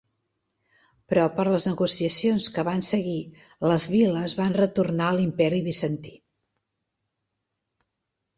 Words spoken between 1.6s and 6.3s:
negociacions que van seguir, les viles van retornar a l'Imperi Bizantí.